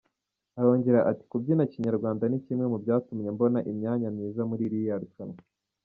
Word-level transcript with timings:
Arongera 0.59 0.99
ati 1.11 1.23
“Kubyina 1.31 1.63
Kinyarwanda 1.71 2.23
ni 2.27 2.39
kimwe 2.45 2.65
mu 2.71 2.77
byatumye 2.83 3.27
mbona 3.35 3.59
imyanya 3.71 4.07
myiza 4.15 4.41
muri 4.49 4.63
ririya 4.71 4.97
rushanwa”. 5.03 5.39